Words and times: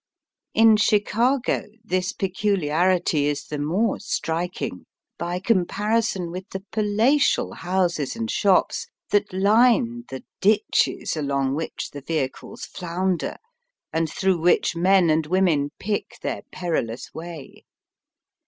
In 0.55 0.77
Chicago 0.77 1.65
this 1.83 2.11
pecuUarity 2.11 3.25
is 3.25 3.43
the 3.45 3.59
more 3.59 3.99
striking 3.99 4.87
by 5.19 5.37
comparison 5.37 6.31
with 6.31 6.49
the 6.49 6.63
palatial 6.71 7.53
houses 7.53 8.15
and 8.15 8.27
shops 8.27 8.87
that 9.11 9.31
line 9.31 10.05
the 10.09 10.23
ditches 10.39 11.15
along 11.15 11.53
which 11.53 11.91
the 11.91 12.01
vehicles 12.01 12.65
flounder, 12.65 13.35
and 13.93 14.09
through 14.11 14.39
which 14.41 14.75
men 14.75 15.11
and 15.11 15.27
women 15.27 15.69
pick 15.77 16.15
their 16.23 16.41
perilous 16.51 17.13
way. 17.13 17.63